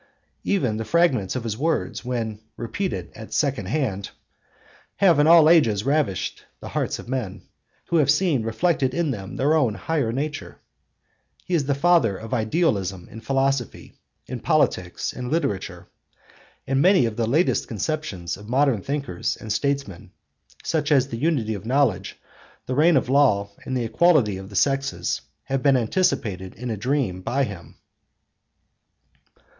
Even 0.43 0.77
the 0.77 0.83
fragments 0.83 1.35
of 1.35 1.43
his 1.43 1.55
words 1.55 2.03
when 2.03 2.39
'repeated 2.57 3.11
at 3.13 3.31
second 3.35 3.67
hand' 3.67 4.05
(Symp. 4.07 4.15
215 4.99 4.99
D) 4.99 5.05
have 5.05 5.19
in 5.19 5.27
all 5.27 5.47
ages 5.47 5.83
ravished 5.85 6.43
the 6.59 6.69
hearts 6.69 6.97
of 6.97 7.07
men, 7.07 7.43
who 7.89 7.97
have 7.97 8.09
seen 8.09 8.41
reflected 8.41 8.95
in 8.95 9.11
them 9.11 9.35
their 9.35 9.53
own 9.53 9.75
higher 9.75 10.11
nature. 10.11 10.57
He 11.45 11.53
is 11.53 11.65
the 11.65 11.75
father 11.75 12.17
of 12.17 12.33
idealism 12.33 13.09
in 13.11 13.21
philosophy, 13.21 13.93
in 14.25 14.39
politics, 14.39 15.13
in 15.13 15.29
literature. 15.29 15.87
And 16.65 16.81
many 16.81 17.05
of 17.05 17.15
the 17.15 17.27
latest 17.27 17.67
conceptions 17.67 18.37
of 18.37 18.49
modern 18.49 18.81
thinkers 18.81 19.37
and 19.39 19.53
statesmen, 19.53 20.09
such 20.63 20.91
as 20.91 21.09
the 21.09 21.17
unity 21.17 21.53
of 21.53 21.63
knowledge, 21.67 22.19
the 22.65 22.73
reign 22.73 22.97
of 22.97 23.07
law, 23.07 23.51
and 23.65 23.77
the 23.77 23.83
equality 23.85 24.37
of 24.37 24.49
the 24.49 24.55
sexes, 24.55 25.21
have 25.43 25.61
been 25.61 25.77
anticipated 25.77 26.55
in 26.55 26.71
a 26.71 26.75
dream 26.75 27.21
by 27.21 27.43
him. 27.43 27.75